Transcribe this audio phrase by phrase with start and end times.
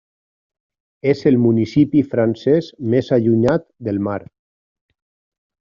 [1.11, 4.21] És el municipi francès més allunyat del mar.